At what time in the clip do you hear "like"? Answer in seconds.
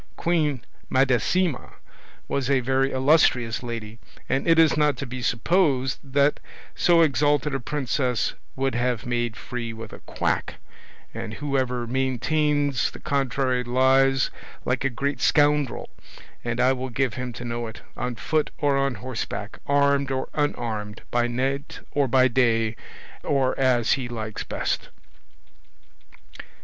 14.65-14.83